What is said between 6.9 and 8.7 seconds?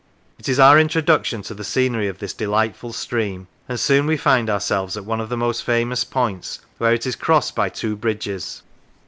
it is crossed by two bridges.